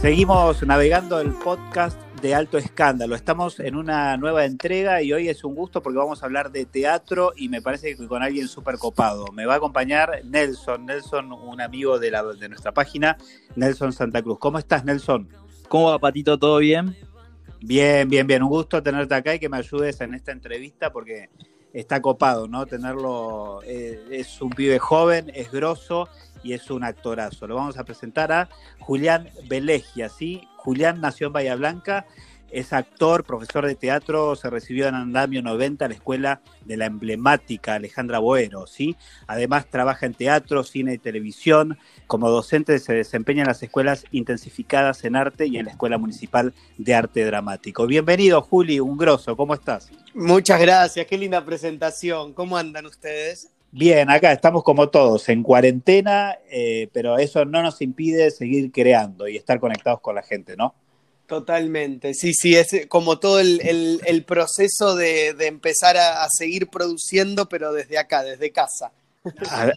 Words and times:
Seguimos 0.00 0.62
navegando 0.62 1.20
el 1.20 1.34
podcast 1.34 2.00
de 2.22 2.34
Alto 2.34 2.56
Escándalo. 2.56 3.14
Estamos 3.14 3.60
en 3.60 3.76
una 3.76 4.16
nueva 4.16 4.46
entrega 4.46 5.02
y 5.02 5.12
hoy 5.12 5.28
es 5.28 5.44
un 5.44 5.54
gusto 5.54 5.82
porque 5.82 5.98
vamos 5.98 6.22
a 6.22 6.26
hablar 6.26 6.50
de 6.50 6.64
teatro 6.64 7.34
y 7.36 7.50
me 7.50 7.60
parece 7.60 7.94
que 7.94 8.08
con 8.08 8.22
alguien 8.22 8.48
súper 8.48 8.78
copado. 8.78 9.26
Me 9.32 9.44
va 9.44 9.52
a 9.52 9.56
acompañar 9.58 10.22
Nelson, 10.24 10.86
Nelson, 10.86 11.30
un 11.32 11.60
amigo 11.60 11.98
de, 11.98 12.12
la, 12.12 12.22
de 12.22 12.48
nuestra 12.48 12.72
página, 12.72 13.18
Nelson 13.56 13.92
Santa 13.92 14.22
Cruz. 14.22 14.38
¿Cómo 14.38 14.58
estás, 14.58 14.86
Nelson? 14.86 15.28
¿Cómo 15.68 15.90
va, 15.90 15.98
Patito? 15.98 16.38
¿Todo 16.38 16.56
bien? 16.60 16.96
Bien, 17.60 18.08
bien, 18.08 18.26
bien. 18.26 18.42
Un 18.42 18.48
gusto 18.48 18.82
tenerte 18.82 19.14
acá 19.14 19.34
y 19.34 19.38
que 19.38 19.50
me 19.50 19.58
ayudes 19.58 20.00
en 20.00 20.14
esta 20.14 20.32
entrevista 20.32 20.90
porque 20.90 21.28
está 21.74 22.00
copado, 22.00 22.48
¿no? 22.48 22.64
Tenerlo, 22.64 23.60
eh, 23.64 24.02
es 24.10 24.40
un 24.40 24.48
pibe 24.48 24.78
joven, 24.78 25.30
es 25.34 25.52
grosso 25.52 26.08
y 26.42 26.52
es 26.52 26.70
un 26.70 26.84
actorazo. 26.84 27.46
Lo 27.46 27.56
vamos 27.56 27.78
a 27.78 27.84
presentar 27.84 28.32
a 28.32 28.48
Julián 28.78 29.28
Belegia, 29.48 30.08
¿sí? 30.08 30.48
Julián 30.56 31.00
nació 31.00 31.28
en 31.28 31.32
Bahía 31.32 31.56
Blanca, 31.56 32.06
es 32.50 32.72
actor, 32.72 33.24
profesor 33.24 33.66
de 33.66 33.74
teatro, 33.74 34.34
se 34.34 34.50
recibió 34.50 34.88
en 34.88 34.94
Andamio 34.94 35.42
90, 35.42 35.86
la 35.86 35.94
escuela 35.94 36.40
de 36.64 36.76
la 36.76 36.86
emblemática 36.86 37.74
Alejandra 37.74 38.18
Boero, 38.18 38.66
¿sí? 38.66 38.96
Además 39.26 39.66
trabaja 39.70 40.06
en 40.06 40.14
teatro, 40.14 40.64
cine 40.64 40.94
y 40.94 40.98
televisión. 40.98 41.78
Como 42.06 42.28
docente 42.28 42.78
se 42.80 42.92
desempeña 42.92 43.42
en 43.42 43.48
las 43.48 43.62
escuelas 43.62 44.04
intensificadas 44.10 45.04
en 45.04 45.16
arte 45.16 45.46
y 45.46 45.58
en 45.58 45.66
la 45.66 45.70
Escuela 45.72 45.98
Municipal 45.98 46.52
de 46.76 46.94
Arte 46.94 47.24
Dramático. 47.24 47.86
Bienvenido, 47.86 48.42
Juli, 48.42 48.80
un 48.80 48.96
grosso, 48.96 49.36
¿cómo 49.36 49.54
estás? 49.54 49.90
Muchas 50.14 50.60
gracias, 50.60 51.06
qué 51.06 51.16
linda 51.16 51.44
presentación. 51.44 52.32
¿Cómo 52.32 52.56
andan 52.56 52.86
ustedes? 52.86 53.52
Bien, 53.72 54.10
acá 54.10 54.32
estamos 54.32 54.64
como 54.64 54.88
todos, 54.88 55.28
en 55.28 55.42
cuarentena, 55.42 56.36
eh, 56.50 56.88
pero 56.92 57.18
eso 57.18 57.44
no 57.44 57.62
nos 57.62 57.80
impide 57.80 58.30
seguir 58.32 58.72
creando 58.72 59.28
y 59.28 59.36
estar 59.36 59.60
conectados 59.60 60.00
con 60.00 60.16
la 60.16 60.22
gente, 60.22 60.56
¿no? 60.56 60.74
Totalmente, 61.26 62.12
sí, 62.14 62.34
sí, 62.34 62.56
es 62.56 62.86
como 62.88 63.20
todo 63.20 63.38
el, 63.38 63.60
el- 63.62 64.00
el 64.04 64.24
proceso 64.24 64.96
de, 64.96 65.34
de 65.34 65.46
empezar 65.46 65.96
a, 65.96 66.24
a 66.24 66.28
seguir 66.28 66.66
produciendo, 66.68 67.48
pero 67.48 67.72
desde 67.72 67.98
acá, 67.98 68.24
desde 68.24 68.50
casa. 68.50 68.90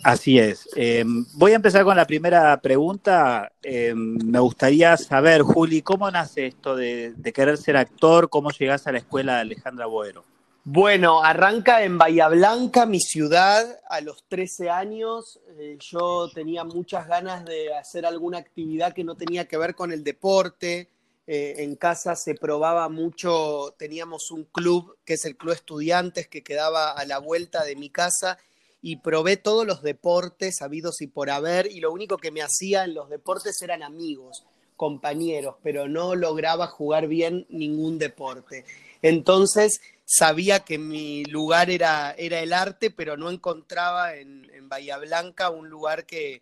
Así 0.04 0.40
es. 0.40 0.68
Eh, 0.76 1.04
voy 1.34 1.52
a 1.52 1.56
empezar 1.58 1.84
con 1.84 1.96
la 1.96 2.08
primera 2.08 2.60
pregunta. 2.62 3.52
Eh, 3.62 3.94
me 3.94 4.40
gustaría 4.40 4.96
saber, 4.98 5.42
Juli, 5.44 5.82
¿cómo 5.84 6.10
nace 6.10 6.48
esto 6.48 6.76
de, 6.76 7.14
de 7.16 7.34
querer 7.34 7.58
ser 7.58 7.78
actor? 7.78 8.30
¿Cómo 8.30 8.50
llegás 8.52 8.88
a 8.88 8.92
la 8.92 9.00
escuela 9.00 9.36
de 9.36 9.42
Alejandra 9.42 9.86
Boero? 9.86 10.24
Bueno, 10.66 11.22
arranca 11.22 11.84
en 11.84 11.98
Bahía 11.98 12.30
Blanca, 12.30 12.86
mi 12.86 13.02
ciudad, 13.02 13.82
a 13.90 14.00
los 14.00 14.24
13 14.30 14.70
años. 14.70 15.42
Eh, 15.58 15.78
yo 15.78 16.30
tenía 16.34 16.64
muchas 16.64 17.06
ganas 17.06 17.44
de 17.44 17.76
hacer 17.76 18.06
alguna 18.06 18.38
actividad 18.38 18.94
que 18.94 19.04
no 19.04 19.16
tenía 19.16 19.46
que 19.46 19.58
ver 19.58 19.76
con 19.76 19.92
el 19.92 20.06
deporte. 20.06 20.88
Eh, 21.28 21.56
en 21.58 21.76
casa 21.76 22.16
se 22.16 22.36
probaba 22.36 22.88
mucho, 22.88 23.76
teníamos 23.78 24.32
un 24.32 24.46
club 24.46 24.96
que 25.04 25.16
es 25.16 25.26
el 25.26 25.36
Club 25.36 25.52
Estudiantes 25.52 26.30
que 26.30 26.44
quedaba 26.44 26.92
a 26.92 27.06
la 27.06 27.18
vuelta 27.18 27.66
de 27.66 27.76
mi 27.76 27.90
casa 27.90 28.38
y 28.82 28.98
probé 28.98 29.36
todos 29.36 29.68
los 29.68 29.82
deportes 29.82 30.62
habidos 30.62 31.02
y 31.02 31.08
por 31.08 31.30
haber 31.30 31.68
y 31.68 31.82
lo 31.82 31.92
único 31.92 32.18
que 32.18 32.32
me 32.32 32.42
hacía 32.42 32.86
en 32.86 32.94
los 32.94 33.10
deportes 33.10 33.62
eran 33.62 33.84
amigos, 33.84 34.46
compañeros, 34.78 35.56
pero 35.62 35.90
no 35.90 36.16
lograba 36.16 36.68
jugar 36.68 37.08
bien 37.08 37.46
ningún 37.50 38.00
deporte. 38.00 38.64
Entonces 39.04 39.82
sabía 40.06 40.62
que 40.62 40.80
mi 40.80 41.24
lugar 41.26 41.70
era, 41.70 42.16
era 42.18 42.40
el 42.40 42.54
arte, 42.54 42.90
pero 42.90 43.16
no 43.18 43.30
encontraba 43.30 44.16
en, 44.16 44.50
en 44.52 44.68
Bahía 44.68 44.98
Blanca 44.98 45.52
un 45.52 45.70
lugar 45.70 46.08
que, 46.08 46.42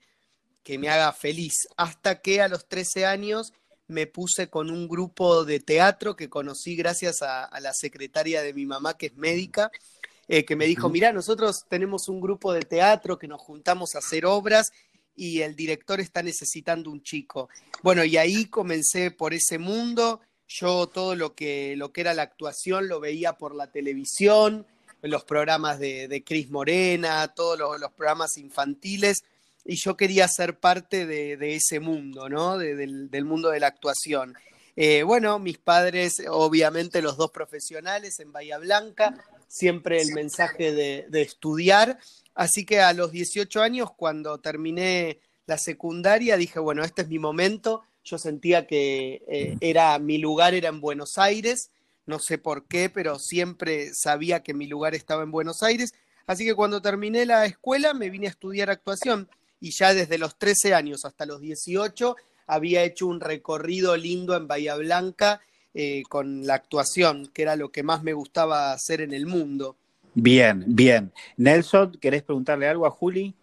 que 0.63 0.77
me 0.77 0.87
haga 0.87 1.11
feliz. 1.11 1.67
Hasta 1.75 2.21
que 2.21 2.41
a 2.41 2.47
los 2.47 2.69
13 2.69 3.05
años 3.05 3.51
me 3.87 4.07
puse 4.07 4.47
con 4.47 4.71
un 4.71 4.87
grupo 4.87 5.43
de 5.43 5.59
teatro 5.59 6.15
que 6.15 6.29
conocí 6.29 6.77
gracias 6.77 7.21
a, 7.21 7.43
a 7.43 7.59
la 7.59 7.73
secretaria 7.73 8.41
de 8.41 8.53
mi 8.53 8.65
mamá, 8.65 8.97
que 8.97 9.07
es 9.07 9.15
médica, 9.15 9.69
eh, 10.27 10.45
que 10.45 10.55
me 10.55 10.65
dijo, 10.65 10.87
mira, 10.87 11.11
nosotros 11.11 11.65
tenemos 11.67 12.07
un 12.07 12.21
grupo 12.21 12.53
de 12.53 12.61
teatro 12.61 13.17
que 13.17 13.27
nos 13.27 13.41
juntamos 13.41 13.95
a 13.95 13.97
hacer 13.99 14.25
obras 14.25 14.71
y 15.13 15.41
el 15.41 15.55
director 15.55 15.99
está 15.99 16.23
necesitando 16.23 16.89
un 16.89 17.03
chico. 17.03 17.49
Bueno, 17.83 18.05
y 18.05 18.15
ahí 18.17 18.45
comencé 18.45 19.11
por 19.11 19.33
ese 19.33 19.57
mundo. 19.57 20.21
Yo 20.53 20.87
todo 20.87 21.15
lo 21.15 21.33
que, 21.33 21.75
lo 21.77 21.93
que 21.93 22.01
era 22.01 22.13
la 22.13 22.23
actuación 22.23 22.89
lo 22.89 22.99
veía 22.99 23.33
por 23.33 23.55
la 23.55 23.67
televisión, 23.67 24.65
los 25.01 25.23
programas 25.23 25.79
de, 25.79 26.09
de 26.09 26.23
Cris 26.25 26.49
Morena, 26.49 27.29
todos 27.29 27.57
los, 27.57 27.91
programas 27.93 28.37
infantiles, 28.37 29.23
y 29.63 29.75
yo 29.77 29.95
quería 29.95 30.27
ser 30.27 30.59
parte 30.59 31.05
de, 31.05 31.55
ese 31.55 31.79
mundo, 31.79 32.27
¿no? 32.27 32.57
De- 32.57 32.75
del, 32.75 33.25
mundo 33.25 33.49
de 33.49 33.61
la 33.61 33.67
actuación. 33.67 34.35
Eh, 34.75 35.03
bueno, 35.03 35.39
mis 35.39 35.57
padres, 35.57 36.21
obviamente 36.27 37.01
los 37.01 37.15
dos 37.15 37.31
profesionales 37.31 38.19
en 38.19 38.33
Bahía 38.33 38.57
Blanca, 38.57 39.23
siempre 39.47 40.01
el 40.01 40.13
mensaje 40.13 40.73
de 40.73 41.21
estudiar, 41.21 41.97
así 42.35 42.65
que 42.65 42.81
a 42.81 42.91
los 42.91 43.11
18 43.11 43.61
años, 43.61 43.91
cuando 43.95 44.37
terminé 44.39 45.19
la 45.45 45.57
secundaria, 45.57 46.35
dije, 46.35 46.59
bueno, 46.59 46.83
este 46.83 47.03
es 47.03 47.07
mi 47.07 47.19
momento, 47.19 47.83
yo 48.03 48.17
sentía 48.17 48.67
que 48.67 49.23
eh, 49.27 49.57
era, 49.61 49.97
mi 49.99 50.17
lugar 50.17 50.53
era 50.53 50.69
en 50.69 50.81
Buenos 50.81 51.17
Aires, 51.17 51.71
no 52.05 52.19
sé 52.19 52.37
por 52.37 52.65
qué, 52.65 52.89
pero 52.89 53.19
siempre 53.19 53.93
sabía 53.93 54.43
que 54.43 54.53
mi 54.53 54.67
lugar 54.67 54.95
estaba 54.95 55.23
en 55.23 55.31
Buenos 55.31 55.63
Aires, 55.63 55.93
así 56.25 56.45
que 56.45 56.55
cuando 56.55 56.81
terminé 56.81 57.25
la 57.25 57.45
escuela 57.45 57.93
me 57.93 58.09
vine 58.09 58.27
a 58.27 58.31
estudiar 58.31 58.69
actuación 58.69 59.29
y 59.59 59.71
ya 59.71 59.93
desde 59.93 60.17
los 60.17 60.37
13 60.37 60.73
años 60.73 61.05
hasta 61.05 61.25
los 61.25 61.39
18 61.39 62.15
había 62.47 62.83
hecho 62.83 63.07
un 63.07 63.19
recorrido 63.19 63.95
lindo 63.95 64.35
en 64.35 64.47
Bahía 64.47 64.75
Blanca 64.75 65.39
eh, 65.73 66.03
con 66.09 66.45
la 66.45 66.55
actuación, 66.55 67.27
que 67.33 67.43
era 67.43 67.55
lo 67.55 67.71
que 67.71 67.83
más 67.83 68.03
me 68.03 68.13
gustaba 68.13 68.73
hacer 68.73 68.99
en 68.99 69.13
el 69.13 69.25
mundo. 69.25 69.77
Bien, 70.13 70.65
bien. 70.67 71.13
Nelson, 71.37 71.97
¿querés 72.01 72.23
preguntarle 72.23 72.67
algo 72.67 72.85
a 72.85 72.91
Juli? 72.91 73.33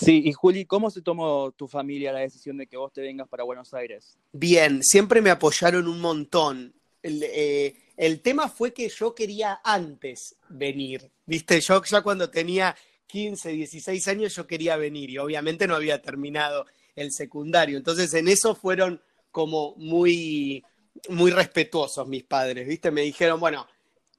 Sí, 0.00 0.22
y 0.24 0.32
Juli, 0.32 0.64
¿cómo 0.64 0.90
se 0.90 1.02
tomó 1.02 1.50
tu 1.52 1.66
familia 1.66 2.12
la 2.12 2.20
decisión 2.20 2.56
de 2.56 2.68
que 2.68 2.76
vos 2.76 2.92
te 2.92 3.00
vengas 3.00 3.28
para 3.28 3.42
Buenos 3.42 3.74
Aires? 3.74 4.16
Bien, 4.32 4.80
siempre 4.82 5.20
me 5.20 5.30
apoyaron 5.30 5.88
un 5.88 6.00
montón. 6.00 6.72
El, 7.02 7.22
eh, 7.24 7.74
tema 8.22 8.48
fue 8.48 8.72
que 8.72 8.88
yo 8.88 9.14
quería 9.14 9.60
antes 9.64 10.36
venir, 10.48 11.10
¿viste? 11.26 11.60
Yo 11.60 11.82
ya 11.82 12.02
cuando 12.02 12.30
tenía 12.30 12.76
15, 13.08 13.50
16 13.50 14.08
años 14.08 14.36
yo 14.36 14.46
quería 14.46 14.76
venir 14.76 15.10
y 15.10 15.18
obviamente 15.18 15.66
no 15.66 15.74
había 15.74 16.00
terminado 16.00 16.66
el 16.94 17.10
secundario. 17.10 17.76
Entonces 17.76 18.14
en 18.14 18.28
eso 18.28 18.54
fueron 18.54 19.02
como 19.32 19.74
muy, 19.76 20.64
muy 21.08 21.32
respetuosos 21.32 22.06
mis 22.06 22.22
padres, 22.22 22.68
¿viste? 22.68 22.92
Me 22.92 23.02
dijeron, 23.02 23.40
bueno, 23.40 23.66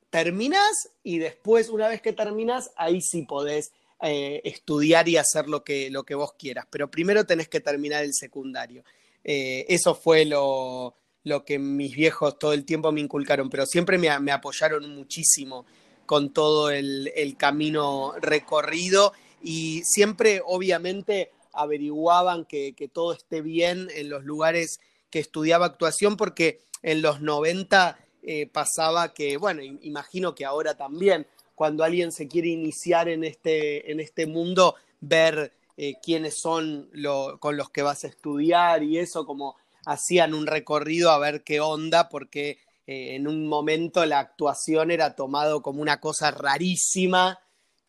terminás 0.09 0.89
y 1.04 1.19
después, 1.19 1.69
una 1.69 1.88
vez 1.88 2.01
que 2.01 2.12
terminás, 2.12 2.71
ahí 2.75 3.00
sí 3.01 3.21
podés 3.21 3.71
eh, 4.01 4.42
estudiar 4.44 5.07
y 5.10 5.18
hacer 5.18 5.48
lo 5.48 5.63
que, 5.63 5.90
lo 5.90 6.04
que 6.04 6.16
vos 6.16 6.34
quieras, 6.38 6.66
pero 6.69 6.90
primero 6.90 7.25
tenés 7.25 7.50
que 7.50 7.60
terminar 7.60 8.04
el 8.04 8.13
secundario. 8.13 8.84
Eh, 9.24 9.66
eso 9.68 9.94
fue 9.96 10.25
lo, 10.25 10.96
lo 11.24 11.44
que 11.44 11.60
mis 11.60 11.96
viejos 11.96 12.40
todo 12.40 12.54
el 12.54 12.66
tiempo 12.66 12.92
me 12.92 13.01
inculcaron, 13.01 13.50
pero 13.50 13.66
siempre 13.66 13.98
me, 13.98 14.18
me 14.19 14.31
apoyaron 14.31 14.90
muchísimo 14.96 15.66
con 16.06 16.34
todo 16.34 16.72
el, 16.72 17.12
el 17.16 17.36
camino 17.38 18.13
recorrido 18.22 19.13
y 19.44 19.81
siempre, 19.84 20.42
obviamente, 20.45 21.31
averiguaban 21.54 22.45
que, 22.45 22.74
que 22.74 22.88
todo 22.88 23.13
esté 23.13 23.42
bien 23.42 23.90
en 23.94 24.10
los 24.10 24.24
lugares 24.24 24.80
que 25.10 25.19
estudiaba 25.19 25.66
actuación, 25.66 26.18
porque 26.18 26.60
en 26.84 27.02
los 27.02 27.22
90 27.22 28.00
eh, 28.24 28.48
pasaba 28.48 29.13
que, 29.13 29.38
bueno, 29.38 29.62
im- 29.62 29.80
imagino 29.81 30.34
que 30.36 30.45
ahora 30.45 30.75
también, 30.75 31.28
cuando 31.59 31.83
alguien 31.83 32.13
se 32.13 32.29
quiere 32.29 32.47
iniciar 32.47 33.09
en 33.09 33.25
este, 33.25 33.91
en 33.91 34.00
este 34.00 34.25
mundo, 34.27 34.75
ver 35.01 35.51
eh, 35.75 35.95
quiénes 36.01 36.39
son 36.39 36.88
lo, 36.94 37.38
con 37.41 37.57
los 37.57 37.69
que 37.69 37.81
vas 37.81 38.06
a 38.06 38.07
estudiar 38.07 38.81
y 38.81 38.97
eso, 38.97 39.25
como 39.25 39.57
hacían 39.85 40.33
un 40.33 40.47
recorrido 40.47 41.11
a 41.11 41.19
ver 41.19 41.44
qué 41.44 41.59
onda, 41.59 42.07
porque 42.07 42.59
eh, 42.88 43.15
en 43.15 43.27
un 43.27 43.45
momento 43.45 44.06
la 44.06 44.19
actuación 44.19 44.89
era 44.89 45.15
tomado 45.17 45.61
como 45.61 45.81
una 45.81 46.00
cosa 46.00 46.31
rarísima. 46.31 47.39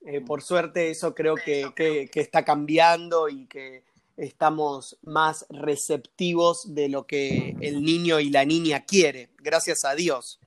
Eh, 0.04 0.20
por 0.20 0.42
suerte 0.42 0.90
eso 0.90 1.14
creo 1.14 1.36
que, 1.36 1.70
que- 1.76 2.08
que 2.12 2.20
está 2.20 2.44
cambiando 2.44 3.28
y 3.28 3.46
que 3.46 3.84
estamos 4.16 4.98
más 5.02 5.46
receptivos 5.48 6.74
de 6.74 6.88
lo 6.88 7.06
que 7.06 7.54
el 7.60 7.84
niño 7.84 8.18
y 8.18 8.30
la 8.30 8.44
niña 8.44 8.84
quiere, 8.84 9.28
gracias 9.38 9.84
a 9.84 9.94
Dios. 9.94 10.40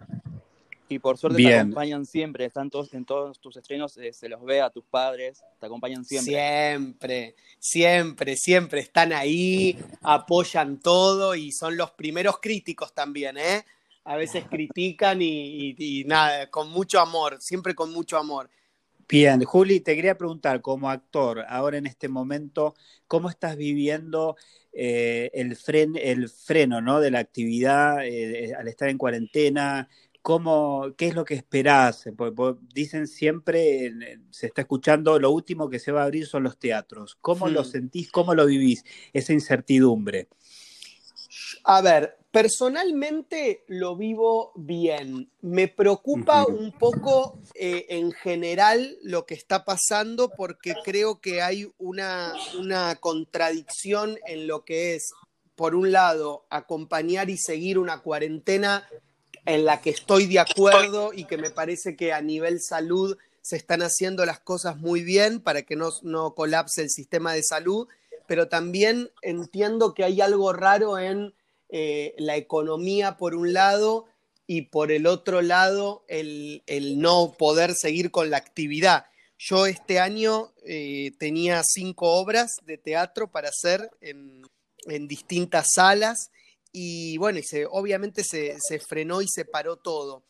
Y 0.94 1.00
por 1.00 1.18
suerte 1.18 1.38
te 1.42 1.56
acompañan 1.62 2.06
siempre, 2.06 2.46
están 2.46 2.70
todos, 2.70 2.94
en 2.94 3.04
todos 3.04 3.40
tus 3.40 3.58
estrenos, 3.58 3.98
eh, 3.98 4.14
se 4.14 4.30
los 4.30 4.44
ve 4.44 4.62
a 4.62 4.70
tus 4.70 4.84
padres, 4.86 5.44
te 5.60 5.66
acompañan 5.66 6.06
siempre. 6.06 6.34
Siempre, 6.36 7.36
siempre, 7.58 8.36
siempre 8.36 8.80
están 8.82 9.12
ahí, 9.12 9.78
apoyan 10.02 10.80
todo 10.80 11.34
y 11.36 11.52
son 11.52 11.78
los 11.78 11.92
primeros 11.92 12.40
críticos 12.40 12.94
también, 12.94 13.38
¿eh? 13.38 13.66
A 14.06 14.18
veces 14.18 14.46
critican 14.50 15.22
y, 15.22 15.72
y- 15.72 15.76
y 16.02 16.04
nada, 16.04 16.50
con 16.52 16.70
mucho 16.70 17.00
amor, 17.00 17.42
siempre 17.42 17.74
con 17.74 17.92
mucho 17.92 18.18
amor. 18.18 18.50
Bien, 19.08 19.44
Juli, 19.44 19.80
te 19.80 19.96
quería 19.96 20.18
preguntar, 20.18 20.62
como 20.62 20.90
actor, 20.90 21.44
ahora 21.48 21.78
en 21.78 21.86
este 21.88 22.08
momento, 22.08 22.76
¿cómo 23.08 23.30
estás 23.30 23.58
viviendo 23.58 24.36
eh, 24.72 25.30
el, 25.34 25.56
fren, 25.56 25.94
el 25.96 26.30
freno 26.30 26.82
¿no? 26.82 27.00
de 27.00 27.12
la 27.12 27.20
actividad 27.20 28.06
eh, 28.06 28.54
al 28.58 28.68
estar 28.68 28.90
en 28.90 28.98
cuarentena? 28.98 29.90
¿Cómo, 30.24 30.94
¿Qué 30.98 31.08
es 31.10 31.16
lo 31.16 31.26
que 31.26 31.34
esperás? 31.36 32.06
Porque, 32.18 32.34
porque 32.34 32.62
dicen 32.74 33.08
siempre, 33.08 33.88
eh, 33.88 34.20
se 34.32 34.48
está 34.48 34.62
escuchando, 34.62 35.20
lo 35.20 35.30
último 35.32 35.70
que 35.70 35.80
se 35.80 35.92
va 35.92 36.02
a 36.02 36.06
abrir 36.06 36.26
son 36.26 36.44
los 36.44 36.58
teatros. 36.58 37.18
¿Cómo 37.22 37.48
Hmm. 37.48 37.52
lo 37.52 37.64
sentís? 37.66 38.10
¿Cómo 38.10 38.34
lo 38.34 38.46
vivís? 38.46 38.86
Esa 39.12 39.34
incertidumbre. 39.34 40.30
A 41.66 41.82
ver, 41.82 42.18
personalmente 42.32 43.64
lo 43.68 43.98
vivo 43.98 44.54
bien. 44.56 45.30
Me 45.42 45.68
preocupa 45.68 46.46
un 46.46 46.72
poco 46.72 47.38
eh, 47.54 47.86
en 47.90 48.12
general 48.14 48.98
lo 49.04 49.26
que 49.26 49.34
está 49.34 49.66
pasando 49.66 50.30
porque 50.38 50.74
creo 50.84 51.20
que 51.20 51.42
hay 51.42 51.70
una, 51.78 52.34
una 52.60 52.96
contradicción 52.96 54.18
en 54.26 54.48
lo 54.48 54.64
que 54.64 54.96
es, 54.96 55.12
por 55.56 55.76
un 55.76 55.92
lado, 55.92 56.46
acompañar 56.50 57.30
y 57.30 57.38
seguir 57.38 57.78
una 57.78 58.02
cuarentena 58.02 58.88
en 59.46 59.66
la 59.66 59.82
que 59.82 59.90
estoy 59.90 60.28
de 60.28 60.40
acuerdo 60.40 61.12
y 61.14 61.26
que 61.26 61.38
me 61.38 61.50
parece 61.50 61.96
que 61.96 62.14
a 62.14 62.22
nivel 62.22 62.62
salud 62.62 63.18
se 63.42 63.58
están 63.58 63.82
haciendo 63.82 64.26
las 64.26 64.40
cosas 64.40 64.78
muy 64.78 65.04
bien 65.04 65.42
para 65.42 65.64
que 65.64 65.76
no, 65.76 65.90
no 66.02 66.34
colapse 66.34 66.82
el 66.82 66.90
sistema 66.90 67.34
de 67.34 67.44
salud, 67.44 67.88
pero 68.26 68.48
también 68.48 69.12
entiendo 69.22 69.94
que 69.94 70.06
hay 70.06 70.22
algo 70.22 70.54
raro 70.54 70.98
en 70.98 71.34
eh, 71.70 72.16
la 72.18 72.38
economía 72.38 73.18
por 73.18 73.36
un 73.36 73.52
lado 73.54 74.06
y 74.48 74.64
por 74.64 74.92
el 74.92 75.08
otro 75.08 75.42
lado 75.42 76.06
el, 76.08 76.64
el 76.68 77.00
no 77.00 77.34
poder 77.38 77.74
seguir 77.76 78.12
con 78.12 78.30
la 78.30 78.38
actividad. 78.38 79.06
Yo 79.38 79.66
este 79.66 80.00
año 80.00 80.54
eh, 80.66 81.12
tenía 81.20 81.64
cinco 81.66 82.14
obras 82.14 82.56
de 82.64 82.78
teatro 82.78 83.30
para 83.30 83.50
hacer 83.50 83.90
en, 84.00 84.44
en 84.86 85.08
distintas 85.10 85.68
salas 85.76 86.32
y 86.74 87.18
bueno, 87.18 87.40
y 87.40 87.44
se, 87.44 87.66
obviamente 87.66 88.24
se, 88.24 88.56
se 88.60 88.80
frenó 88.80 89.22
y 89.22 89.28
se 89.28 89.46
paró 89.46 89.78
todo. 89.78 90.24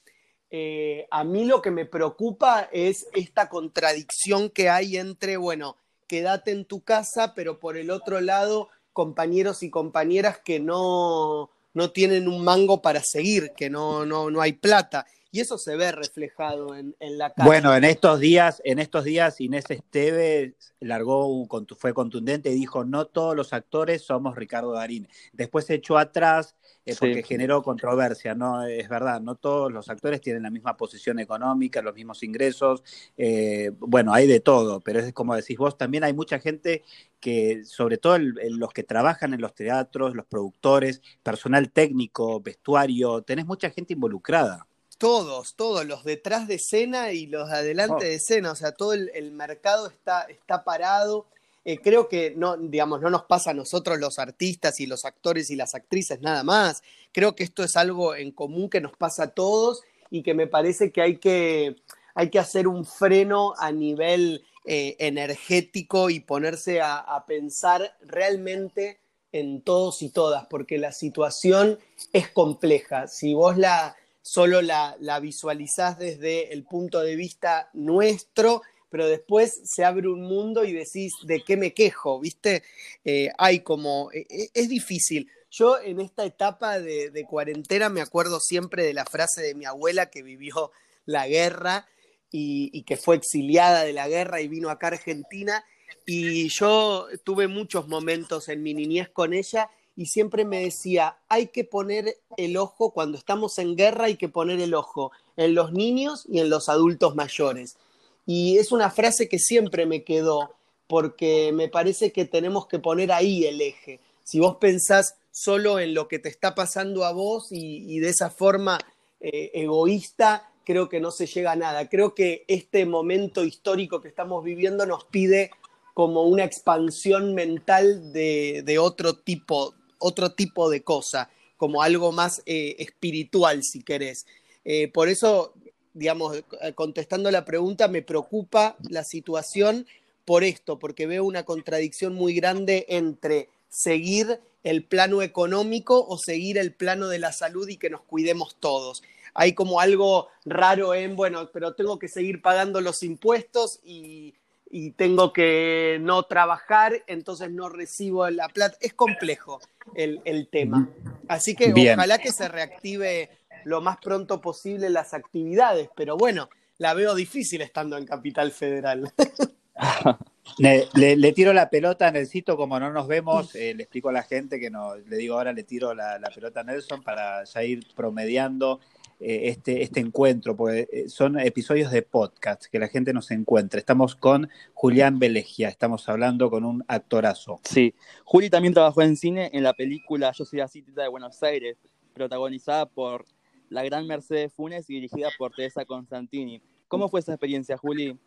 Eh, 0.52 1.08
a 1.10 1.24
mí 1.24 1.46
lo 1.46 1.64
que 1.64 1.72
me 1.72 1.88
preocupa 1.88 2.70
es 2.72 3.08
esta 3.14 3.50
contradicción 3.50 4.52
que 4.52 4.70
hay 4.70 4.98
entre, 4.98 5.38
bueno, 5.38 5.78
quédate 6.08 6.52
en 6.52 6.66
tu 6.66 6.82
casa, 6.82 7.34
pero 7.34 7.60
por 7.60 7.76
el 7.76 7.90
otro 7.90 8.22
lado, 8.22 8.70
compañeros 8.92 9.64
y 9.64 9.72
compañeras 9.72 10.38
que 10.46 10.60
no, 10.60 11.50
no 11.74 11.92
tienen 11.92 12.28
un 12.28 12.44
mango 12.44 12.84
para 12.84 13.02
seguir, 13.02 13.54
que 13.58 13.72
no, 13.72 14.06
no, 14.06 14.30
no 14.30 14.42
hay 14.42 14.54
plata. 14.54 15.08
Y 15.36 15.40
eso 15.40 15.58
se 15.58 15.76
ve 15.76 15.92
reflejado 15.92 16.76
en, 16.76 16.96
en 17.00 17.18
la 17.18 17.34
calle. 17.34 17.48
Bueno, 17.50 17.76
en 17.76 17.84
estos 17.86 18.20
días, 18.20 18.62
en 18.64 18.78
estos 18.78 19.04
días 19.04 19.42
Inés 19.42 19.66
Esteves 19.68 20.54
largó 20.80 21.26
un, 21.26 21.48
contu- 21.48 21.76
fue 21.76 21.92
contundente 21.92 22.52
y 22.52 22.54
dijo 22.54 22.86
no 22.86 23.08
todos 23.08 23.36
los 23.36 23.52
actores 23.52 24.04
somos 24.04 24.36
Ricardo 24.36 24.74
Darín. 24.74 25.08
Después 25.32 25.66
se 25.66 25.74
echó 25.74 25.98
atrás 25.98 26.56
eh, 26.86 26.92
Sí. 26.94 27.00
porque 27.00 27.24
generó 27.24 27.64
controversia, 27.64 28.36
no 28.36 28.64
es 28.64 28.88
verdad, 28.88 29.22
no 29.22 29.34
todos 29.34 29.72
los 29.72 29.90
actores 29.90 30.22
tienen 30.22 30.44
la 30.44 30.52
misma 30.52 30.78
posición 30.78 31.18
económica, 31.18 31.82
los 31.82 31.96
mismos 31.96 32.22
ingresos, 32.22 32.84
eh, 33.18 33.72
bueno, 33.80 34.14
hay 34.14 34.28
de 34.28 34.40
todo, 34.40 34.82
pero 34.82 35.00
es 35.00 35.14
como 35.14 35.36
decís 35.36 35.58
vos, 35.58 35.80
también 35.80 36.04
hay 36.04 36.14
mucha 36.14 36.38
gente 36.40 36.84
que, 37.20 37.66
sobre 37.66 37.98
todo 37.98 38.18
el- 38.18 38.38
el- 38.40 38.58
los 38.58 38.72
que 38.72 38.84
trabajan 38.84 39.34
en 39.34 39.42
los 39.42 39.56
teatros, 39.56 40.14
los 40.14 40.28
productores, 40.28 41.02
personal 41.24 41.72
técnico, 41.72 42.40
vestuario, 42.40 43.24
tenés 43.24 43.48
mucha 43.48 43.72
gente 43.72 43.94
involucrada. 43.94 44.68
Todos, 45.04 45.56
todos, 45.56 45.86
los 45.86 46.06
detrás 46.06 46.48
de 46.48 46.56
escena 46.56 47.12
y 47.12 47.28
los 47.28 47.50
de 47.50 47.56
adelante 47.58 47.96
Oh. 47.98 48.00
de 48.00 48.16
escena, 48.16 48.54
o 48.54 48.56
sea, 48.56 48.72
todo 48.72 48.94
el, 48.94 49.12
el 49.14 49.34
mercado 49.34 49.88
está, 49.88 50.22
está 50.24 50.64
parado. 50.64 51.28
Eh, 51.66 51.80
creo 51.80 52.08
que 52.08 52.34
no, 52.38 52.56
digamos, 52.56 53.02
no 53.02 53.10
nos 53.10 53.24
pasa 53.24 53.52
a 53.52 53.54
nosotros 53.54 54.00
los 54.00 54.18
artistas 54.18 54.80
y 54.80 54.86
los 54.86 55.04
actores 55.04 55.50
y 55.50 55.58
las 55.58 55.76
actrices 55.76 56.22
nada 56.22 56.44
más. 56.44 56.84
Creo 57.12 57.36
que 57.36 57.44
esto 57.44 57.66
es 57.66 57.76
algo 57.76 58.16
en 58.16 58.32
común 58.32 58.70
que 58.70 58.80
nos 58.80 58.96
pasa 58.96 59.24
a 59.24 59.28
todos 59.28 59.82
y 60.10 60.24
que 60.24 60.34
me 60.34 60.48
parece 60.48 60.94
que 60.94 61.02
hay 61.02 61.18
que, 61.18 61.76
hay 62.16 62.30
que 62.30 62.40
hacer 62.40 62.70
un 62.70 62.86
freno 62.86 63.56
a 63.58 63.74
nivel 63.74 64.46
eh, 64.64 64.96
energético 65.00 66.10
y 66.10 66.22
ponerse 66.22 66.80
a, 66.80 66.98
a 66.98 67.26
pensar 67.26 67.98
realmente 68.02 69.00
en 69.34 69.62
todos 69.62 70.02
y 70.02 70.10
todas, 70.10 70.46
porque 70.48 70.78
la 70.78 70.94
situación 70.94 71.78
es 72.14 72.30
compleja. 72.30 73.08
Si 73.08 73.34
vos 73.34 73.58
la 73.58 73.98
solo 74.24 74.62
la, 74.62 74.96
la 75.00 75.20
visualizás 75.20 76.00
desde 76.00 76.54
el 76.54 76.64
punto 76.64 77.02
de 77.02 77.16
vista 77.16 77.70
nuestro, 77.74 78.64
pero 78.90 79.08
después 79.08 79.62
se 79.66 79.84
abre 79.84 80.08
un 80.08 80.22
mundo 80.22 80.64
y 80.64 80.72
decís, 80.72 81.14
¿de 81.26 81.44
qué 81.44 81.58
me 81.58 81.74
quejo? 81.74 82.20
¿Viste? 82.20 82.64
Eh, 83.04 83.30
hay 83.38 83.60
como, 83.60 84.10
eh, 84.12 84.26
eh, 84.30 84.50
es 84.54 84.70
difícil. 84.70 85.30
Yo 85.52 85.80
en 85.80 86.00
esta 86.00 86.26
etapa 86.26 86.80
de, 86.80 87.10
de 87.10 87.26
cuarentena 87.26 87.90
me 87.90 88.02
acuerdo 88.02 88.40
siempre 88.40 88.84
de 88.84 88.94
la 88.94 89.06
frase 89.06 89.42
de 89.42 89.56
mi 89.56 89.66
abuela 89.66 90.10
que 90.10 90.24
vivió 90.24 90.72
la 91.06 91.28
guerra 91.28 91.88
y, 92.32 92.70
y 92.72 92.84
que 92.84 92.98
fue 92.98 93.18
exiliada 93.18 93.84
de 93.84 93.94
la 93.94 94.08
guerra 94.08 94.42
y 94.42 94.48
vino 94.48 94.70
acá 94.70 94.88
a 94.88 94.92
Argentina. 94.92 95.66
Y 96.06 96.48
yo 96.50 97.08
tuve 97.24 97.48
muchos 97.48 97.88
momentos 97.88 98.48
en 98.48 98.64
mi 98.64 98.74
niñez 98.74 99.10
con 99.10 99.34
ella 99.34 99.70
y 99.96 100.08
siempre 100.08 100.46
me 100.46 100.62
decía, 100.62 101.18
hay 101.30 101.48
que 101.48 101.64
poner 101.64 102.18
el 102.38 102.58
ojo, 102.58 102.92
cuando 102.92 103.18
estamos 103.18 103.58
en 103.60 103.76
guerra 103.76 104.06
hay 104.06 104.18
que 104.18 104.30
poner 104.30 104.60
el 104.60 104.74
ojo 104.74 105.12
en 105.38 105.54
los 105.54 105.72
niños 105.72 106.26
y 106.28 106.40
en 106.40 106.50
los 106.50 106.70
adultos 106.70 107.16
mayores. 107.16 107.78
Y 108.26 108.58
es 108.58 108.72
una 108.72 108.90
frase 108.90 109.30
que 109.30 109.40
siempre 109.40 109.86
me 109.86 110.04
quedó, 110.04 110.56
porque 110.88 111.52
me 111.54 111.70
parece 111.70 112.12
que 112.12 112.26
tenemos 112.26 112.68
que 112.68 112.80
poner 112.80 113.12
ahí 113.12 113.46
el 113.46 113.62
eje. 113.62 114.00
Si 114.24 114.40
vos 114.40 114.58
pensás 114.58 115.16
solo 115.32 115.80
en 115.80 115.94
lo 115.94 116.08
que 116.08 116.20
te 116.20 116.30
está 116.30 116.56
pasando 116.56 117.06
a 117.06 117.12
vos 117.12 117.48
y, 117.52 118.00
de 118.00 118.10
esa 118.10 118.30
forma 118.30 118.80
eh, 119.20 119.52
egoísta, 119.54 120.52
creo 120.64 120.90
que 120.90 121.00
no 121.00 121.12
se 121.12 121.26
llega 121.26 121.52
a 121.54 121.56
nada. 121.56 121.90
Creo 121.90 122.16
que 122.16 122.46
este 122.48 122.86
momento 122.86 123.44
histórico 123.44 124.02
que 124.02 124.08
estamos 124.08 124.44
viviendo 124.44 124.86
nos 124.86 125.06
pide 125.06 125.52
como 125.94 126.24
una 126.24 126.44
expansión 126.44 127.36
mental 127.36 128.14
de, 128.14 128.64
de 128.66 128.80
otro 128.80 129.16
tipo, 129.16 129.76
otro 130.04 130.34
tipo 130.34 130.70
de 130.70 130.84
cosa, 130.84 131.30
como 131.58 131.82
algo 131.82 132.12
más 132.12 132.42
eh, 132.46 132.76
espiritual, 132.80 133.64
si 133.64 133.82
querés. 133.82 134.26
Eh, 134.66 134.90
por 134.90 135.08
eso, 135.08 135.54
digamos, 135.94 136.38
eh, 136.62 136.74
contestando 136.74 137.32
la 137.32 137.46
pregunta, 137.46 137.88
me 137.88 138.02
preocupa 138.02 138.76
la 138.90 139.04
situación 139.04 139.88
por 140.26 140.44
esto, 140.44 140.78
porque 140.78 141.08
veo 141.08 141.24
una 141.24 141.44
contradicción 141.44 142.14
muy 142.14 142.34
grande 142.34 142.86
entre 142.90 143.50
seguir 143.70 144.42
el 144.64 144.84
plano 144.84 145.22
económico 145.22 146.06
o 146.06 146.18
seguir 146.18 146.58
el 146.58 146.74
plano 146.74 147.08
de 147.08 147.20
la 147.20 147.32
salud 147.32 147.68
y 147.68 147.78
que 147.78 147.90
nos 147.90 148.02
cuidemos 148.02 148.58
todos. 148.60 149.04
Hay 149.34 149.54
como 149.54 149.80
algo 149.80 150.28
raro 150.46 150.94
en, 150.94 151.16
bueno, 151.16 151.50
pero 151.52 151.76
tengo 151.76 151.98
que 151.98 152.08
seguir 152.08 152.42
pagando 152.42 152.82
los 152.82 153.04
impuestos 153.04 153.80
y, 153.84 154.36
y 154.76 154.90
tengo 154.92 155.32
que 155.34 156.00
no 156.02 156.24
trabajar, 156.24 157.04
entonces 157.06 157.52
no 157.52 157.70
recibo 157.70 158.28
la 158.32 158.50
plata. 158.50 158.76
Es 158.82 158.96
complejo 158.96 159.62
el, 159.94 160.20
el 160.26 160.48
tema. 160.48 160.90
Así 161.28 161.56
que 161.56 161.72
Bien. 161.74 161.94
ojalá 162.00 162.18
que 162.18 162.32
se 162.32 162.48
reactive 162.48 163.30
lo 163.66 163.82
más 163.82 163.98
pronto 163.98 164.42
posible 164.42 164.90
las 164.90 165.14
actividades, 165.14 165.90
pero 165.96 166.18
bueno, 166.18 166.50
la 166.80 166.96
veo 166.96 167.14
difícil 167.14 167.62
estando 167.62 167.98
en 167.98 168.06
Capital 168.08 168.52
Federal. 168.52 169.14
Le, 170.58 170.88
le- 170.96 171.16
le 171.16 171.32
tiro 171.32 171.54
la 171.54 171.70
pelota 171.70 172.08
a 172.08 172.12
Nelsito, 172.12 172.58
como 172.58 172.80
no 172.80 172.92
nos 172.92 173.08
vemos, 173.08 173.56
eh, 173.56 173.74
le 173.74 173.84
explico 173.84 174.10
a 174.10 174.12
la 174.12 174.24
gente 174.24 174.60
que 174.60 174.70
no, 174.70 174.96
le 174.96 175.16
digo 175.18 175.36
ahora 175.36 175.54
le 175.54 175.64
tiro 175.64 175.94
la, 175.96 176.20
la 176.20 176.30
pelota 176.30 176.60
a 176.60 176.64
Nelson 176.64 177.02
para 177.02 177.44
ya 177.46 177.64
ir 177.64 177.88
promediando 177.96 178.80
este, 179.24 179.84
este 179.84 180.00
encuentro, 180.00 180.56
porque 180.56 180.88
eh, 180.92 181.10
son 181.10 181.40
episodios 181.40 181.92
de 181.92 182.02
podcast 182.02 182.66
que 182.66 182.80
la 182.80 182.88
gente 182.88 183.14
nos 183.14 183.32
encuentra. 183.32 183.80
Estamos 183.80 184.16
con 184.16 184.50
Julián 184.74 185.20
Belegia, 185.20 185.70
estamos 185.70 186.10
hablando 186.10 186.50
con 186.50 186.66
un 186.66 186.84
actorazo. 186.88 187.60
Sí, 187.64 187.96
Juli 188.26 188.50
también 188.50 188.74
trabajó 188.74 189.02
en 189.02 189.16
cine 189.16 189.50
en 189.54 189.64
la 189.64 189.74
película 189.74 190.32
Yo 190.34 190.46
soy 190.46 190.60
la 190.60 190.68
cita 190.68 191.02
de 191.02 191.08
Buenos 191.08 191.42
Aires, 191.42 191.78
protagonizada 192.14 192.86
por 192.86 193.26
La 193.70 193.84
Gran 193.84 194.08
Mercedes 194.08 194.52
Funes 194.54 194.90
y 194.90 194.96
dirigida 194.96 195.30
por 195.38 195.54
Teresa 195.54 195.86
Constantini. 195.86 196.62
¿Cómo 196.88 197.10
fue 197.10 197.22
esa 197.22 197.34
experiencia, 197.34 197.78
Juli? 197.78 198.20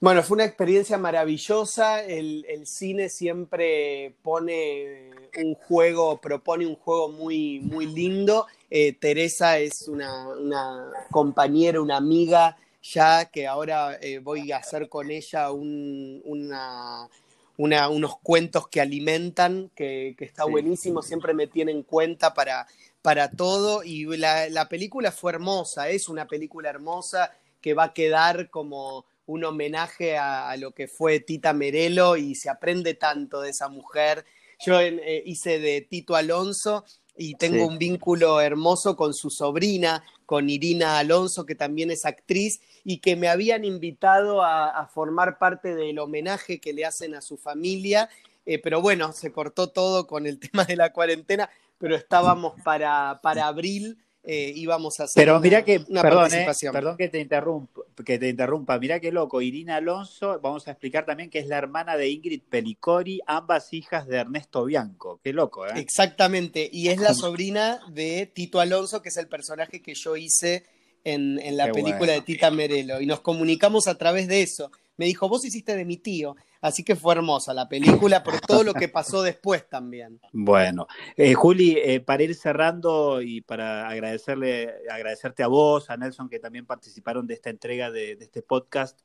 Bueno, 0.00 0.22
fue 0.22 0.36
una 0.36 0.44
experiencia 0.44 0.98
maravillosa. 0.98 2.02
El, 2.02 2.44
el, 2.48 2.66
cine 2.66 3.08
siempre 3.08 4.14
pone 4.22 5.10
un 5.36 5.54
juego, 5.54 6.20
propone 6.20 6.66
un 6.66 6.76
juego 6.76 7.08
muy, 7.08 7.60
muy 7.60 7.86
lindo. 7.86 8.46
Eh, 8.70 8.92
Teresa 8.94 9.58
es 9.58 9.88
una, 9.88 10.28
una, 10.28 10.90
compañera, 11.10 11.80
una 11.80 11.96
amiga 11.96 12.56
ya 12.82 13.26
que 13.26 13.46
ahora 13.46 13.96
eh, 14.00 14.18
voy 14.18 14.50
a 14.50 14.56
hacer 14.56 14.88
con 14.88 15.10
ella 15.10 15.52
un, 15.52 16.20
una, 16.24 17.08
una, 17.56 17.88
unos 17.88 18.18
cuentos 18.18 18.66
que 18.66 18.80
alimentan, 18.80 19.70
que, 19.76 20.16
que 20.18 20.24
está 20.24 20.44
sí. 20.44 20.50
buenísimo, 20.50 21.00
siempre 21.00 21.32
me 21.32 21.46
tiene 21.46 21.70
en 21.70 21.84
cuenta 21.84 22.34
para, 22.34 22.66
para 23.00 23.30
todo. 23.30 23.84
Y 23.84 24.04
la, 24.16 24.48
la 24.48 24.68
película 24.68 25.12
fue 25.12 25.32
hermosa, 25.32 25.88
es 25.90 26.08
una 26.08 26.26
película 26.26 26.70
hermosa 26.70 27.32
que 27.60 27.74
va 27.74 27.84
a 27.84 27.94
quedar 27.94 28.50
como 28.50 29.04
un 29.26 29.44
homenaje 29.44 30.16
a, 30.16 30.50
a, 30.50 30.56
lo 30.56 30.72
que 30.72 30.88
fue 30.88 31.20
Tita 31.20 31.52
Merelo 31.52 32.16
y 32.16 32.34
se 32.34 32.50
aprende 32.50 32.94
tanto 32.94 33.40
de 33.40 33.50
esa 33.50 33.68
mujer. 33.68 34.24
Yo 34.58 34.80
eh, 34.80 35.22
hice 35.26 35.58
de 35.58 35.80
Tito 35.80 36.14
Alonso 36.14 36.84
y 37.16 37.34
tengo 37.34 37.58
sí. 37.58 37.62
un 37.62 37.78
vínculo 37.78 38.40
hermoso 38.40 38.96
con 38.96 39.12
su 39.14 39.30
sobrina, 39.30 40.02
con 40.24 40.48
Irina 40.48 40.98
Alonso, 40.98 41.44
que 41.44 41.54
también 41.54 41.90
es 41.90 42.06
actriz, 42.06 42.60
y 42.84 42.98
que 42.98 43.16
me 43.16 43.28
habían 43.28 43.64
invitado 43.64 44.42
a, 44.42 44.70
a 44.70 44.86
formar 44.86 45.38
parte 45.38 45.74
del 45.74 45.98
homenaje 45.98 46.60
que 46.60 46.72
le 46.72 46.84
hacen 46.84 47.14
a 47.14 47.20
su 47.20 47.36
familia. 47.36 48.08
Eh, 48.46 48.58
pero 48.58 48.80
bueno, 48.80 49.12
se 49.12 49.30
cortó 49.30 49.70
todo 49.70 50.06
con 50.06 50.26
el 50.26 50.38
tema 50.52 50.64
de 50.64 50.76
la 50.76 50.92
cuarentena, 50.92 51.50
pero 51.78 51.96
estábamos 51.96 52.60
para, 52.62 53.20
para 53.22 53.46
abril 53.46 53.98
eh, 54.24 54.52
íbamos 54.54 55.00
a 55.00 55.04
hacer 55.04 55.20
Pero 55.20 55.32
una, 55.32 55.40
mira 55.40 55.64
que, 55.64 55.84
una 55.88 56.02
perdón, 56.02 56.18
eh, 56.26 56.28
participación. 56.28 56.72
perdón 56.72 56.96
que 56.96 57.08
te 57.08 57.20
interrumpa, 57.20 57.80
que 58.04 58.18
te 58.18 58.28
interrumpa, 58.28 58.78
mira 58.78 59.00
qué 59.00 59.10
loco, 59.10 59.42
Irina 59.42 59.76
Alonso, 59.76 60.38
vamos 60.40 60.68
a 60.68 60.72
explicar 60.72 61.04
también 61.04 61.28
que 61.28 61.40
es 61.40 61.46
la 61.48 61.58
hermana 61.58 61.96
de 61.96 62.08
Ingrid 62.08 62.42
Pelicori, 62.48 63.20
ambas 63.26 63.72
hijas 63.72 64.06
de 64.06 64.18
Ernesto 64.18 64.64
Bianco, 64.64 65.20
qué 65.24 65.32
loco, 65.32 65.66
¿eh? 65.66 65.72
Exactamente, 65.76 66.68
y 66.72 66.88
es 66.88 67.00
la 67.00 67.14
sobrina 67.14 67.80
de 67.90 68.30
Tito 68.32 68.60
Alonso, 68.60 69.02
que 69.02 69.08
es 69.08 69.16
el 69.16 69.28
personaje 69.28 69.82
que 69.82 69.94
yo 69.94 70.16
hice 70.16 70.64
en, 71.04 71.38
en 71.40 71.56
la 71.56 71.66
Qué 71.66 71.72
película 71.72 71.98
bueno. 71.98 72.12
de 72.12 72.20
Tita 72.22 72.50
Merelo, 72.50 73.00
y 73.00 73.06
nos 73.06 73.20
comunicamos 73.20 73.88
a 73.88 73.98
través 73.98 74.28
de 74.28 74.42
eso. 74.42 74.70
Me 74.98 75.06
dijo, 75.06 75.28
vos 75.28 75.44
hiciste 75.44 75.74
de 75.74 75.84
mi 75.84 75.96
tío, 75.96 76.36
así 76.62 76.82
que 76.82 76.96
fue 76.96 77.14
hermosa 77.14 77.52
la 77.52 77.68
película 77.68 78.22
por 78.22 78.40
todo 78.40 78.64
lo 78.64 78.72
que 78.72 78.88
pasó 78.88 79.20
después 79.22 79.68
también. 79.68 80.18
Bueno, 80.32 80.86
eh, 81.16 81.34
Juli, 81.34 81.76
eh, 81.76 82.00
para 82.00 82.22
ir 82.22 82.34
cerrando 82.34 83.20
y 83.20 83.42
para 83.42 83.88
agradecerle, 83.88 84.72
agradecerte 84.90 85.42
a 85.42 85.48
vos, 85.48 85.90
a 85.90 85.98
Nelson, 85.98 86.30
que 86.30 86.38
también 86.38 86.64
participaron 86.64 87.26
de 87.26 87.34
esta 87.34 87.50
entrega 87.50 87.90
de, 87.90 88.16
de 88.16 88.24
este 88.24 88.40
podcast, 88.40 88.98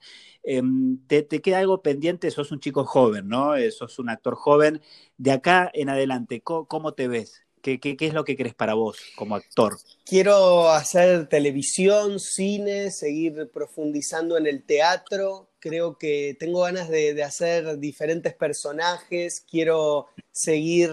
eh, 0.43 0.61
te, 1.07 1.23
te, 1.23 1.41
queda 1.41 1.59
algo 1.59 1.81
pendiente, 1.81 2.31
sos 2.31 2.51
un 2.51 2.59
chico 2.59 2.85
joven, 2.85 3.27
¿no? 3.27 3.55
Eh, 3.55 3.71
sos 3.71 3.99
un 3.99 4.09
actor 4.09 4.35
joven. 4.35 4.81
De 5.17 5.31
acá 5.31 5.69
en 5.73 5.89
adelante, 5.89 6.41
¿cómo, 6.41 6.67
cómo 6.67 6.93
te 6.93 7.07
ves? 7.07 7.46
¿Qué, 7.67 7.81
¿Qué, 7.81 7.97
qué, 7.97 8.07
es 8.07 8.13
lo 8.13 8.23
que 8.23 8.37
crees 8.37 8.55
para 8.55 8.75
vos 8.75 8.97
como 9.17 9.35
actor? 9.35 9.77
Quiero 10.05 10.69
hacer 10.69 11.27
televisión, 11.27 12.17
cine, 12.17 12.91
seguir 12.91 13.51
profundizando 13.53 14.37
en 14.37 14.47
el 14.47 14.63
teatro. 14.63 15.49
Creo 15.59 15.97
que 15.97 16.37
tengo 16.39 16.61
ganas 16.61 16.87
de, 16.87 17.21
hacer 17.21 17.77
diferentes 17.77 18.33
personajes. 18.33 19.43
Quiero 19.51 20.07
seguir 20.31 20.91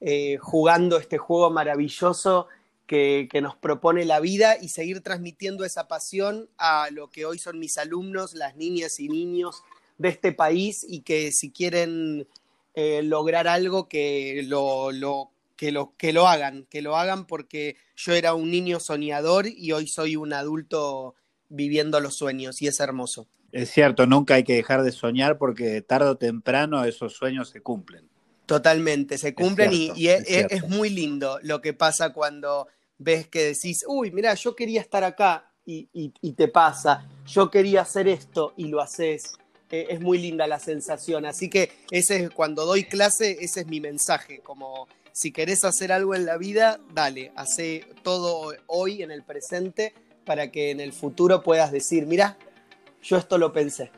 eh, 0.00 0.38
jugando 0.40 0.96
este 0.96 1.18
juego 1.18 1.50
maravilloso 1.50 2.46
que, 2.86 3.28
que, 3.30 3.42
nos 3.42 3.56
propone 3.56 4.06
la 4.06 4.20
vida 4.20 4.56
y 4.58 4.70
seguir 4.70 5.02
transmitiendo 5.02 5.66
esa 5.66 5.88
pasión 5.88 6.48
a 6.56 6.88
lo 6.90 7.10
que 7.10 7.26
hoy 7.26 7.38
son 7.38 7.58
mis 7.58 7.76
alumnos, 7.76 8.32
las 8.32 8.56
niñas 8.56 8.98
y 8.98 9.10
niños 9.10 9.62
de 9.98 10.08
este 10.08 10.32
país 10.32 10.86
y 10.88 11.02
que 11.02 11.32
si 11.32 11.50
quieren 11.50 12.26
eh, 12.72 13.02
lograr 13.02 13.46
algo 13.46 13.88
que 13.88 14.42
lo, 14.46 14.90
lo 14.92 15.32
que 15.58 15.72
lo, 15.72 15.96
que 15.96 16.12
lo 16.12 16.28
hagan, 16.28 16.66
que 16.70 16.82
lo 16.82 16.96
hagan 16.96 17.26
porque 17.26 17.76
yo 17.96 18.14
era 18.14 18.32
un 18.32 18.50
niño 18.50 18.78
soñador 18.78 19.48
y 19.48 19.72
hoy 19.72 19.88
soy 19.88 20.14
un 20.14 20.32
adulto 20.32 21.16
viviendo 21.48 21.98
los 21.98 22.16
sueños 22.16 22.62
y 22.62 22.68
es 22.68 22.78
hermoso. 22.78 23.28
Es 23.50 23.70
cierto, 23.70 24.06
nunca 24.06 24.34
hay 24.34 24.44
que 24.44 24.54
dejar 24.54 24.84
de 24.84 24.92
soñar 24.92 25.36
porque 25.36 25.82
tarde 25.82 26.10
o 26.10 26.16
temprano 26.16 26.84
esos 26.84 27.14
sueños 27.14 27.48
se 27.50 27.60
cumplen. 27.60 28.08
Totalmente, 28.46 29.18
se 29.18 29.34
cumplen 29.34 29.72
cierto, 29.72 29.98
y, 29.98 30.04
y 30.04 30.08
es, 30.08 30.24
es, 30.28 30.46
es, 30.48 30.68
muy 30.68 30.90
lindo 30.90 31.40
lo 31.42 31.60
que 31.60 31.74
pasa 31.74 32.12
cuando 32.12 32.68
ves 32.96 33.26
que 33.26 33.42
decís, 33.42 33.84
uy, 33.88 34.12
mira, 34.12 34.34
yo 34.34 34.54
quería 34.54 34.80
estar 34.80 35.02
acá 35.02 35.52
y, 35.66 35.88
y, 35.92 36.14
y 36.22 36.32
te 36.34 36.46
pasa, 36.46 37.04
yo 37.26 37.50
quería 37.50 37.82
hacer 37.82 38.06
esto 38.06 38.54
y 38.56 38.68
lo 38.68 38.80
haces. 38.80 39.32
Eh, 39.70 39.88
es 39.90 40.00
muy 40.00 40.16
linda 40.16 40.46
la 40.46 40.58
sensación, 40.58 41.26
así 41.26 41.50
que 41.50 41.70
ese 41.90 42.24
es 42.24 42.30
cuando 42.30 42.64
doy 42.64 42.84
clase, 42.84 43.36
ese 43.40 43.60
es 43.60 43.66
mi 43.66 43.80
mensaje, 43.80 44.38
como 44.38 44.88
si 45.18 45.32
querés 45.32 45.64
hacer 45.64 45.90
algo 45.90 46.14
en 46.14 46.26
la 46.26 46.38
vida, 46.38 46.78
dale, 46.94 47.32
hace 47.34 47.84
todo 48.04 48.54
hoy 48.68 49.02
en 49.02 49.10
el 49.10 49.24
presente 49.24 49.92
para 50.24 50.52
que 50.52 50.70
en 50.70 50.78
el 50.78 50.92
futuro 50.92 51.42
puedas 51.42 51.72
decir, 51.72 52.06
mira, 52.06 52.38
yo 53.02 53.16
esto 53.16 53.36
lo 53.36 53.52
pensé. 53.52 53.90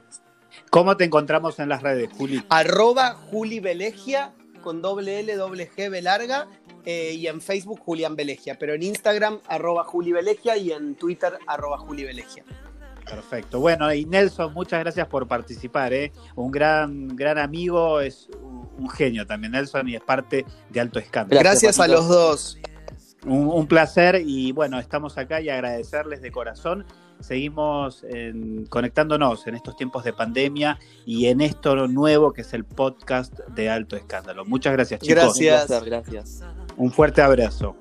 ¿Cómo 0.70 0.96
te 0.96 1.04
encontramos 1.04 1.58
en 1.58 1.68
las 1.68 1.82
redes, 1.82 2.08
Juli? 2.16 2.42
Arroba 2.48 3.12
Juli 3.12 3.60
Belegia 3.60 4.32
con 4.62 4.80
doble 4.80 5.20
L, 5.20 5.36
doble 5.36 5.70
G, 5.70 5.90
B 5.90 6.00
larga, 6.00 6.48
eh, 6.86 7.12
y 7.12 7.26
en 7.26 7.42
Facebook 7.42 7.80
Julián 7.80 8.16
Belegia, 8.16 8.58
pero 8.58 8.72
en 8.72 8.82
Instagram 8.82 9.40
arroba 9.46 9.84
Juli 9.84 10.12
Belegia 10.12 10.56
y 10.56 10.72
en 10.72 10.94
Twitter 10.94 11.34
arroba 11.46 11.76
Juli 11.76 12.04
Belegia. 12.04 12.46
Perfecto. 13.04 13.60
Bueno, 13.60 13.92
y 13.92 14.06
Nelson, 14.06 14.54
muchas 14.54 14.80
gracias 14.80 15.06
por 15.06 15.28
participar. 15.28 15.92
¿eh? 15.92 16.12
Un 16.36 16.50
gran, 16.50 17.08
gran 17.14 17.36
amigo, 17.36 18.00
es 18.00 18.30
un 18.40 18.59
genio 18.88 19.26
también, 19.26 19.52
Nelson, 19.52 19.88
y 19.88 19.96
es 19.96 20.02
parte 20.02 20.44
de 20.70 20.80
Alto 20.80 20.98
Escándalo. 20.98 21.40
Gracias, 21.40 21.76
gracias 21.76 21.80
a 21.80 21.88
los 21.88 22.08
dos. 22.08 22.58
Un, 23.26 23.48
un, 23.48 23.66
placer 23.66 24.22
y 24.24 24.52
bueno, 24.52 24.78
estamos 24.78 25.18
acá 25.18 25.40
y 25.40 25.50
agradecerles 25.50 26.22
de 26.22 26.32
corazón. 26.32 26.86
Seguimos 27.20 28.02
en, 28.04 28.64
conectándonos 28.66 29.46
en 29.46 29.54
estos 29.54 29.76
tiempos 29.76 30.04
de 30.04 30.14
pandemia 30.14 30.78
y 31.04 31.26
en 31.26 31.42
esto 31.42 31.86
nuevo 31.86 32.32
que 32.32 32.40
es 32.40 32.54
el 32.54 32.64
podcast 32.64 33.38
de 33.48 33.68
Alto 33.68 33.96
Escándalo. 33.96 34.46
Muchas 34.46 34.72
gracias, 34.72 35.00
chicos. 35.00 35.38
Gracias. 35.38 35.84
gracias. 35.84 36.42
Un 36.76 36.90
fuerte 36.90 37.20
abrazo. 37.20 37.76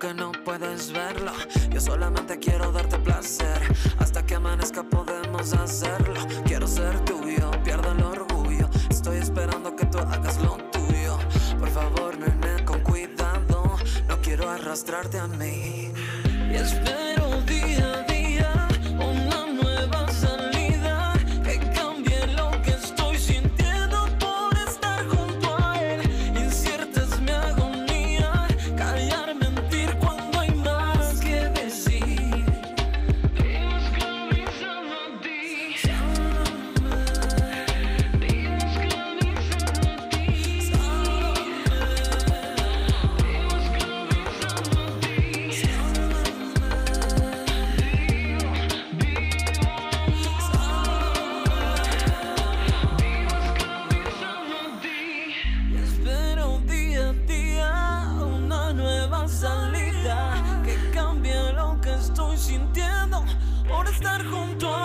Que 0.00 0.14
no 0.14 0.32
puedes 0.32 0.92
verlo. 0.92 1.30
Yo 1.70 1.80
solamente 1.80 2.38
quiero 2.38 2.72
darte 2.72 2.98
placer. 2.98 3.60
Hasta 3.98 4.24
que 4.24 4.34
amanezca 4.34 4.82
podemos 4.82 5.52
hacerlo. 5.52 6.20
Quiero 6.46 6.66
ser 6.66 6.98
tuyo, 7.04 7.50
pierdo 7.62 7.92
el 7.92 8.02
orgullo. 8.02 8.68
Estoy 8.88 9.18
esperando 9.18 9.76
que 9.76 9.84
tú 9.86 9.98
hagas 9.98 10.38
lo 10.40 10.56
tuyo. 10.72 11.18
Por 11.58 11.68
favor, 11.68 12.18
nene, 12.18 12.64
con 12.64 12.80
cuidado. 12.80 13.76
No 14.08 14.20
quiero 14.22 14.48
arrastrarte 14.48 15.18
a 15.18 15.26
mí. 15.26 15.92
Sintiendo 62.40 63.22
por 63.68 63.86
estar 63.86 64.24
junto 64.24 64.66
a. 64.66 64.79